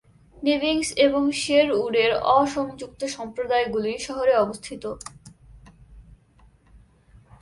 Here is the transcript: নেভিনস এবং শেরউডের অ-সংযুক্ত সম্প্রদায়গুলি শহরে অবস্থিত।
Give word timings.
নেভিনস 0.37 0.89
এবং 0.97 1.23
শেরউডের 1.31 2.11
অ-সংযুক্ত 2.35 3.01
সম্প্রদায়গুলি 3.07 3.93
শহরে 3.99 4.33
অবস্থিত। 4.35 4.83